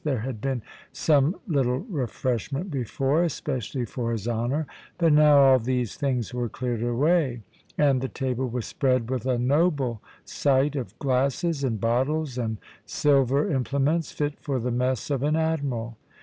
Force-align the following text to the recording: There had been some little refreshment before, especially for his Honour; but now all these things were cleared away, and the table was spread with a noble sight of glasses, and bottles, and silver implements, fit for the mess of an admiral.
There 0.03 0.21
had 0.21 0.41
been 0.41 0.63
some 0.91 1.35
little 1.45 1.77
refreshment 1.81 2.71
before, 2.71 3.23
especially 3.23 3.85
for 3.85 4.11
his 4.11 4.27
Honour; 4.27 4.65
but 4.97 5.13
now 5.13 5.37
all 5.37 5.59
these 5.59 5.95
things 5.95 6.33
were 6.33 6.49
cleared 6.49 6.81
away, 6.81 7.43
and 7.77 8.01
the 8.01 8.07
table 8.07 8.49
was 8.49 8.65
spread 8.65 9.11
with 9.11 9.27
a 9.27 9.37
noble 9.37 10.01
sight 10.25 10.75
of 10.75 10.97
glasses, 10.97 11.63
and 11.63 11.79
bottles, 11.79 12.39
and 12.39 12.57
silver 12.83 13.47
implements, 13.47 14.11
fit 14.11 14.39
for 14.39 14.57
the 14.59 14.71
mess 14.71 15.11
of 15.11 15.21
an 15.21 15.35
admiral. 15.35 15.99